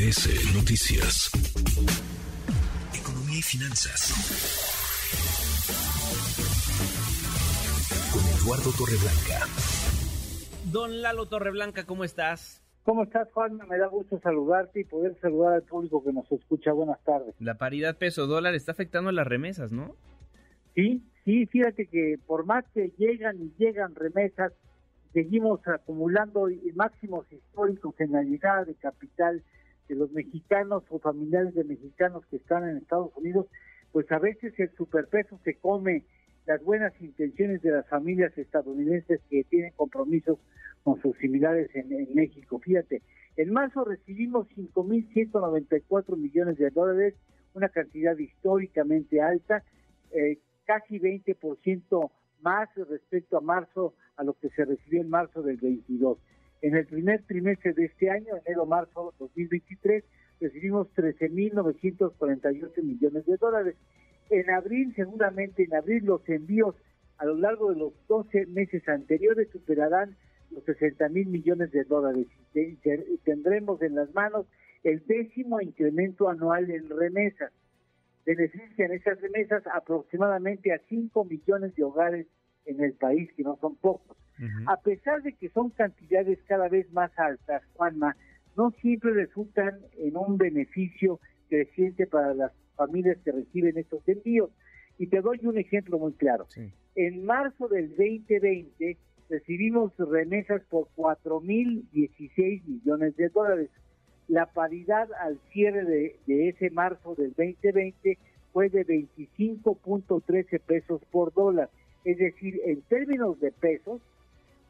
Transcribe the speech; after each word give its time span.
MBS 0.00 0.54
Noticias. 0.54 1.30
Economía 2.98 3.38
y 3.38 3.42
finanzas. 3.42 4.16
Con 8.10 8.22
Eduardo 8.40 8.70
Torreblanca. 8.78 9.44
Don 10.72 11.02
Lalo 11.02 11.26
Torreblanca, 11.26 11.84
¿cómo 11.84 12.04
estás? 12.04 12.62
¿Cómo 12.84 13.02
estás, 13.02 13.30
Juan? 13.32 13.60
Me 13.68 13.76
da 13.76 13.88
gusto 13.88 14.18
saludarte 14.20 14.80
y 14.80 14.84
poder 14.84 15.18
saludar 15.20 15.52
al 15.52 15.62
público 15.64 16.02
que 16.02 16.14
nos 16.14 16.32
escucha. 16.32 16.72
Buenas 16.72 17.02
tardes. 17.04 17.34
La 17.38 17.58
paridad 17.58 17.98
peso-dólar 17.98 18.54
está 18.54 18.72
afectando 18.72 19.10
a 19.10 19.12
las 19.12 19.26
remesas, 19.26 19.70
¿no? 19.70 19.94
Sí, 20.74 21.02
sí, 21.26 21.44
fíjate 21.44 21.88
que 21.88 22.18
por 22.26 22.46
más 22.46 22.64
que 22.72 22.90
llegan 22.96 23.36
y 23.42 23.52
llegan 23.58 23.94
remesas, 23.94 24.54
seguimos 25.12 25.60
acumulando 25.68 26.48
máximos 26.74 27.30
históricos 27.30 27.94
en 27.98 28.12
la 28.12 28.22
llegada 28.22 28.64
de 28.64 28.74
capital 28.76 29.42
de 29.90 29.96
los 29.96 30.12
mexicanos 30.12 30.84
o 30.88 31.00
familiares 31.00 31.52
de 31.54 31.64
mexicanos 31.64 32.24
que 32.26 32.36
están 32.36 32.68
en 32.68 32.76
Estados 32.76 33.10
Unidos, 33.16 33.46
pues 33.90 34.10
a 34.12 34.20
veces 34.20 34.54
el 34.58 34.70
superpeso 34.76 35.38
se 35.42 35.56
come 35.56 36.04
las 36.46 36.62
buenas 36.62 36.92
intenciones 37.00 37.60
de 37.62 37.72
las 37.72 37.88
familias 37.88 38.36
estadounidenses 38.38 39.20
que 39.28 39.42
tienen 39.44 39.72
compromisos 39.74 40.38
con 40.84 41.02
sus 41.02 41.16
similares 41.18 41.70
en, 41.74 42.14
México. 42.14 42.60
Fíjate, 42.60 43.02
en 43.36 43.52
marzo 43.52 43.84
recibimos 43.84 44.46
5.194 44.50 46.16
millones 46.16 46.56
de 46.56 46.70
dólares, 46.70 47.14
una 47.54 47.68
cantidad 47.68 48.16
históricamente 48.16 49.20
alta, 49.20 49.64
eh, 50.12 50.38
casi 50.66 51.00
20% 51.00 52.10
más 52.42 52.68
respecto 52.76 53.36
a 53.36 53.40
marzo, 53.40 53.94
a 54.16 54.22
lo 54.22 54.34
que 54.34 54.50
se 54.50 54.64
recibió 54.64 55.00
en 55.00 55.10
marzo 55.10 55.42
del 55.42 55.56
22. 55.56 56.16
En 56.62 56.76
el 56.76 56.86
primer 56.86 57.22
trimestre 57.22 57.72
de 57.72 57.86
este 57.86 58.10
año, 58.10 58.34
enero-marzo 58.44 59.14
2023, 59.18 60.04
recibimos 60.40 60.88
13.948 60.94 62.82
millones 62.82 63.26
de 63.26 63.36
dólares. 63.36 63.76
En 64.30 64.50
abril, 64.50 64.92
seguramente 64.94 65.64
en 65.64 65.74
abril, 65.74 66.04
los 66.04 66.28
envíos 66.28 66.74
a 67.18 67.24
lo 67.24 67.36
largo 67.36 67.70
de 67.70 67.78
los 67.78 67.92
12 68.08 68.46
meses 68.46 68.88
anteriores 68.88 69.48
superarán 69.50 70.16
los 70.50 70.64
60 70.64 71.08
mil 71.10 71.28
millones 71.28 71.70
de 71.70 71.84
dólares 71.84 72.26
tendremos 73.24 73.80
en 73.82 73.94
las 73.94 74.12
manos 74.14 74.46
el 74.82 75.04
décimo 75.06 75.60
incremento 75.60 76.28
anual 76.28 76.70
en 76.70 76.88
remesas. 76.88 77.52
Benefician 78.24 78.92
esas 78.92 79.20
remesas 79.20 79.62
aproximadamente 79.72 80.72
a 80.72 80.80
5 80.88 81.24
millones 81.24 81.74
de 81.74 81.84
hogares 81.84 82.26
en 82.64 82.82
el 82.82 82.92
país, 82.94 83.30
que 83.36 83.42
no 83.42 83.56
son 83.60 83.76
pocos. 83.76 84.16
A 84.66 84.76
pesar 84.78 85.22
de 85.22 85.32
que 85.34 85.48
son 85.50 85.70
cantidades 85.70 86.38
cada 86.46 86.68
vez 86.68 86.90
más 86.92 87.10
altas, 87.18 87.62
Juanma, 87.74 88.16
no 88.56 88.70
siempre 88.80 89.12
resultan 89.12 89.78
en 89.98 90.16
un 90.16 90.38
beneficio 90.38 91.20
creciente 91.48 92.06
para 92.06 92.34
las 92.34 92.52
familias 92.76 93.18
que 93.24 93.32
reciben 93.32 93.76
estos 93.76 94.06
envíos. 94.08 94.50
Y 94.98 95.06
te 95.06 95.20
doy 95.20 95.40
un 95.42 95.58
ejemplo 95.58 95.98
muy 95.98 96.12
claro. 96.12 96.46
En 96.94 97.24
marzo 97.24 97.68
del 97.68 97.88
2020 97.90 98.96
recibimos 99.28 99.92
remesas 99.96 100.62
por 100.68 100.88
4.016 100.96 102.64
millones 102.64 103.16
de 103.16 103.28
dólares. 103.28 103.70
La 104.28 104.46
paridad 104.46 105.08
al 105.20 105.38
cierre 105.52 105.84
de, 105.84 106.16
de 106.26 106.48
ese 106.50 106.70
marzo 106.70 107.14
del 107.14 107.30
2020 107.30 108.18
fue 108.52 108.68
de 108.68 108.86
25.13 108.86 110.60
pesos 110.60 111.00
por 111.10 111.32
dólar. 111.32 111.70
Es 112.04 112.18
decir, 112.18 112.60
en 112.64 112.82
términos 112.82 113.38
de 113.40 113.52
pesos, 113.52 114.00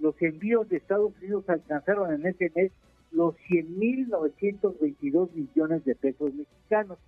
los 0.00 0.20
envíos 0.20 0.68
de 0.68 0.78
Estados 0.78 1.12
Unidos 1.18 1.48
alcanzaron 1.48 2.12
en 2.12 2.26
ese 2.26 2.50
mes 2.54 2.72
los 3.12 3.36
100.922 3.48 5.32
millones 5.32 5.84
de 5.84 5.94
pesos 5.94 6.34
mexicanos. 6.34 6.98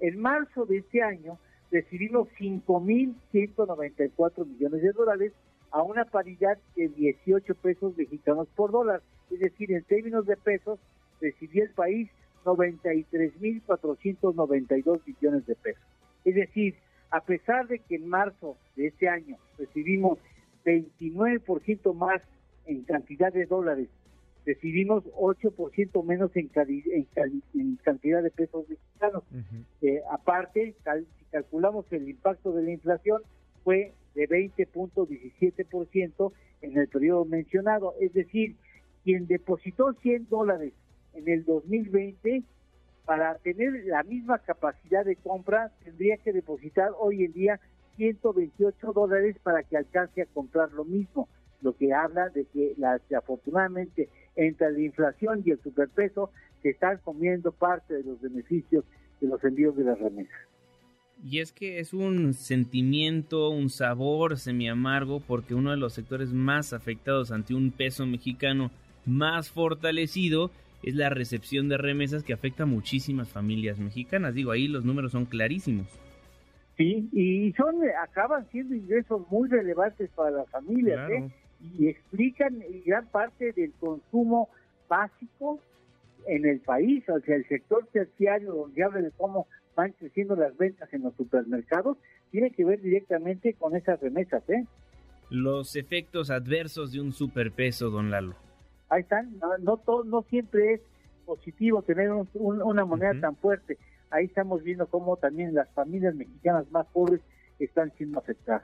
En 0.00 0.20
marzo 0.20 0.66
de 0.66 0.76
este 0.78 1.02
año 1.02 1.38
recibimos 1.70 2.28
5.194 2.38 4.46
millones 4.46 4.82
de 4.82 4.92
dólares 4.92 5.32
a 5.70 5.82
una 5.82 6.04
paridad 6.04 6.58
de 6.74 6.88
18 6.88 7.54
pesos 7.56 7.96
mexicanos 7.96 8.48
por 8.54 8.70
dólar. 8.70 9.00
Es 9.30 9.40
decir, 9.40 9.72
en 9.72 9.82
términos 9.84 10.26
de 10.26 10.36
pesos, 10.36 10.78
recibió 11.20 11.64
el 11.64 11.70
país 11.70 12.10
93.492 12.44 15.00
millones 15.06 15.46
de 15.46 15.54
pesos. 15.56 15.82
Es 16.24 16.34
decir, 16.34 16.74
a 17.10 17.20
pesar 17.20 17.68
de 17.68 17.80
que 17.80 17.96
en 17.96 18.08
marzo 18.08 18.56
de 18.76 18.86
este 18.88 19.08
año 19.08 19.38
recibimos 19.58 20.18
29% 20.64 21.94
más 21.94 22.20
en 22.66 22.82
cantidad 22.82 23.32
de 23.32 23.46
dólares 23.46 23.88
recibimos 24.44 25.04
8% 25.04 26.04
menos 26.04 26.30
en, 26.36 26.50
en, 26.54 27.06
cantidad 27.82 28.22
de 28.22 28.30
pesos 28.30 28.68
mexicanos. 28.68 29.24
Eh, 29.82 30.02
aparte, 30.10 30.76
si 31.18 31.24
calculamos 31.32 31.86
el 31.90 32.08
impacto 32.08 32.52
de 32.52 32.62
la 32.62 32.70
inflación, 32.70 33.22
fue 33.64 33.92
de 34.14 34.28
20.17% 34.28 36.32
en 36.62 36.78
el 36.78 36.88
periodo 36.88 37.24
mencionado. 37.24 37.94
Es 38.00 38.12
decir, 38.12 38.54
quien 39.02 39.26
depositó 39.26 39.94
100 39.94 40.28
dólares 40.28 40.72
en 41.14 41.28
el 41.28 41.44
2020, 41.44 42.44
para 43.06 43.38
tener 43.38 43.72
la 43.86 44.02
misma 44.02 44.38
capacidad 44.40 45.04
de 45.04 45.16
compra, 45.16 45.70
tendría 45.84 46.18
que 46.18 46.32
depositar 46.32 46.90
hoy 46.98 47.24
en 47.24 47.32
día 47.32 47.60
128 47.96 48.92
dólares 48.92 49.36
para 49.42 49.62
que 49.62 49.76
alcance 49.76 50.22
a 50.22 50.26
comprar 50.26 50.72
lo 50.72 50.84
mismo, 50.84 51.28
lo 51.62 51.76
que 51.76 51.92
habla 51.92 52.28
de 52.30 52.44
que 52.46 52.74
la, 52.76 53.00
afortunadamente 53.16 54.08
entre 54.34 54.72
la 54.72 54.80
inflación 54.80 55.42
y 55.44 55.50
el 55.50 55.62
superpeso 55.62 56.30
se 56.62 56.70
están 56.70 56.98
comiendo 56.98 57.52
parte 57.52 57.94
de 57.94 58.04
los 58.04 58.20
beneficios 58.20 58.84
de 59.20 59.28
los 59.28 59.42
envíos 59.44 59.76
de 59.76 59.84
las 59.84 59.98
remesas. 59.98 60.36
Y 61.24 61.40
es 61.40 61.52
que 61.52 61.80
es 61.80 61.94
un 61.94 62.34
sentimiento, 62.34 63.48
un 63.48 63.70
sabor 63.70 64.38
semi 64.38 64.68
amargo, 64.68 65.20
porque 65.20 65.54
uno 65.54 65.70
de 65.70 65.78
los 65.78 65.94
sectores 65.94 66.32
más 66.32 66.72
afectados 66.72 67.32
ante 67.32 67.54
un 67.54 67.70
peso 67.70 68.04
mexicano 68.04 68.70
más 69.06 69.50
fortalecido 69.50 70.50
es 70.82 70.94
la 70.94 71.08
recepción 71.08 71.68
de 71.68 71.78
remesas 71.78 72.22
que 72.22 72.34
afecta 72.34 72.64
a 72.64 72.66
muchísimas 72.66 73.30
familias 73.30 73.78
mexicanas. 73.78 74.34
Digo, 74.34 74.50
ahí 74.50 74.68
los 74.68 74.84
números 74.84 75.12
son 75.12 75.24
clarísimos. 75.24 75.86
Sí, 76.76 77.08
y 77.12 77.52
son 77.52 77.76
acaban 78.02 78.46
siendo 78.50 78.74
ingresos 78.74 79.22
muy 79.30 79.48
relevantes 79.48 80.10
para 80.10 80.30
las 80.30 80.50
familias, 80.50 81.10
¿eh? 81.10 81.30
Y 81.60 81.88
explican 81.88 82.62
gran 82.84 83.06
parte 83.06 83.52
del 83.52 83.72
consumo 83.72 84.48
básico 84.88 85.60
en 86.26 86.44
el 86.44 86.60
país, 86.60 87.08
o 87.08 87.20
sea, 87.20 87.36
el 87.36 87.46
sector 87.48 87.86
terciario 87.92 88.52
donde 88.52 88.82
habla 88.82 89.00
de 89.00 89.10
cómo 89.12 89.46
van 89.74 89.92
creciendo 89.92 90.34
las 90.34 90.56
ventas 90.56 90.92
en 90.92 91.02
los 91.02 91.14
supermercados, 91.14 91.96
tiene 92.30 92.50
que 92.50 92.64
ver 92.64 92.80
directamente 92.80 93.54
con 93.54 93.76
esas 93.76 94.00
remesas, 94.00 94.42
¿eh? 94.48 94.64
Los 95.30 95.76
efectos 95.76 96.30
adversos 96.30 96.92
de 96.92 97.00
un 97.00 97.12
superpeso, 97.12 97.90
don 97.90 98.10
Lalo. 98.10 98.34
Ahí 98.88 99.02
están, 99.02 99.38
no, 99.60 99.76
todo, 99.76 100.04
no 100.04 100.22
siempre 100.22 100.74
es 100.74 100.80
positivo 101.24 101.82
tener 101.82 102.10
una 102.34 102.84
moneda 102.84 103.20
tan 103.20 103.36
fuerte. 103.36 103.76
Ahí 104.10 104.26
estamos 104.26 104.62
viendo 104.62 104.86
cómo 104.86 105.16
también 105.16 105.54
las 105.54 105.68
familias 105.70 106.14
mexicanas 106.14 106.70
más 106.70 106.86
pobres 106.86 107.20
están 107.58 107.92
siendo 107.96 108.20
afectadas. 108.20 108.62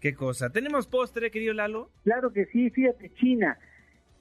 ¿Qué 0.00 0.14
cosa? 0.14 0.50
¿Tenemos 0.50 0.86
postre, 0.86 1.30
querido 1.30 1.54
Lalo? 1.54 1.90
Claro 2.04 2.32
que 2.32 2.46
sí, 2.46 2.70
fíjate, 2.70 3.12
China. 3.14 3.58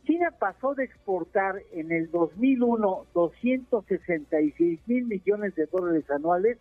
China 0.06 0.32
pasó 0.38 0.76
de 0.76 0.84
exportar 0.86 1.62
en 1.74 1.92
el 1.92 2.10
2001 2.12 3.08
266 3.14 4.80
mil 4.86 5.06
millones 5.06 5.56
de 5.56 5.66
dólares 5.66 6.10
anuales 6.10 6.58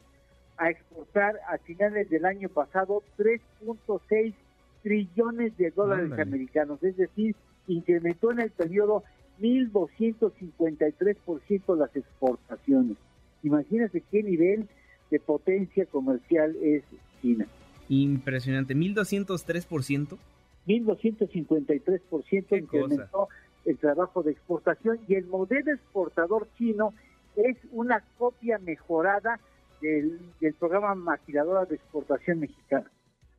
a 0.57 0.71
exportar 0.71 1.39
a 1.49 1.59
finales 1.59 2.09
del 2.11 2.25
año 2.25 2.49
pasado 2.49 3.05
3.6 3.19 4.35
trillones 4.83 5.57
de 5.57 5.71
dólares 5.71 6.11
americanos, 6.19 6.83
es 6.83 6.97
decir, 6.97 7.37
incrementó 7.67 8.33
en 8.33 8.41
el 8.41 8.51
periodo 8.51 9.05
1.253% 9.41 11.77
las 11.77 11.95
exportaciones. 11.97 12.97
Imagínate 13.43 14.03
qué 14.11 14.23
nivel 14.23 14.69
de 15.11 15.21
potencia 15.21 15.85
comercial 15.87 16.55
es 16.63 16.83
China. 17.21 17.47
Impresionante, 17.89 18.75
1203%. 18.75 20.19
1253% 20.67 22.59
incrementó 22.59 23.29
el 23.65 23.79
trabajo 23.79 24.23
de 24.23 24.33
exportación 24.33 24.99
y 25.09 25.15
el 25.15 25.27
modelo 25.27 25.73
exportador 25.73 26.49
chino 26.57 26.95
es 27.37 27.57
una 27.73 28.03
copia 28.19 28.59
mejorada 28.59 29.41
del, 29.81 30.21
programa 30.59 30.95
maquiladora 30.95 31.65
de 31.65 31.77
exportación 31.77 32.41
mexicana. 32.41 32.91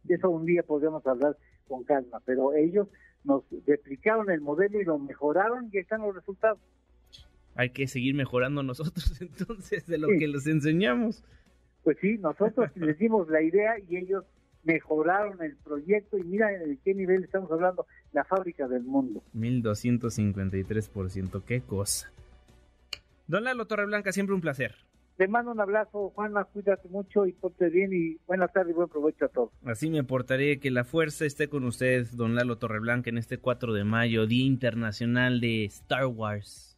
De 0.03 0.15
eso 0.15 0.29
un 0.29 0.45
día 0.45 0.63
podríamos 0.63 1.05
hablar 1.07 1.37
con 1.67 1.83
calma, 1.83 2.21
pero 2.25 2.53
ellos 2.53 2.87
nos 3.23 3.43
replicaron 3.65 4.29
el 4.29 4.41
modelo 4.41 4.79
y 4.79 4.85
lo 4.85 4.99
mejoraron 4.99 5.69
y 5.71 5.79
están 5.79 6.01
los 6.01 6.13
resultados. 6.13 6.59
Hay 7.55 7.69
que 7.69 7.87
seguir 7.87 8.13
mejorando 8.13 8.61
nosotros 8.61 9.19
entonces 9.21 9.87
de 9.87 9.97
lo 9.97 10.07
que 10.07 10.27
les 10.27 10.45
enseñamos. 10.45 11.23
Pues 11.83 11.97
sí, 12.01 12.17
nosotros 12.17 12.69
les 12.75 12.97
dimos 12.97 13.29
la 13.29 13.41
idea 13.41 13.75
y 13.87 13.97
ellos 13.97 14.25
mejoraron 14.65 15.41
el 15.41 15.55
proyecto 15.57 16.17
y 16.17 16.23
mira 16.23 16.51
en 16.51 16.77
qué 16.83 16.93
nivel 16.93 17.23
estamos 17.23 17.49
hablando, 17.51 17.87
la 18.11 18.25
fábrica 18.25 18.67
del 18.67 18.83
mundo. 18.83 19.23
1253%, 19.33 21.43
qué 21.45 21.61
cosa. 21.61 22.11
Don 23.27 23.43
Lalo 23.43 23.65
Torreblanca, 23.65 24.11
siempre 24.11 24.35
un 24.35 24.41
placer. 24.41 24.75
Te 25.17 25.27
mando 25.29 25.51
un 25.51 25.61
abrazo, 25.61 26.11
Juana, 26.13 26.43
cuídate 26.43 26.89
mucho 26.89 27.25
y 27.25 27.31
ponte 27.31 27.69
bien 27.69 27.93
y 27.93 28.17
buena 28.27 28.49
tarde 28.49 28.71
y 28.71 28.73
buen 28.73 28.89
provecho 28.89 29.25
a 29.25 29.29
todos. 29.29 29.51
Así 29.63 29.89
me 29.89 30.03
portaré, 30.03 30.59
que 30.59 30.71
la 30.71 30.83
fuerza 30.83 31.25
esté 31.25 31.47
con 31.47 31.63
usted, 31.63 32.05
don 32.11 32.35
Lalo 32.35 32.57
Torreblanca, 32.57 33.09
en 33.09 33.17
este 33.17 33.37
4 33.37 33.73
de 33.73 33.85
mayo, 33.85 34.27
Día 34.27 34.45
Internacional 34.45 35.39
de 35.39 35.63
Star 35.65 36.07
Wars. 36.07 36.77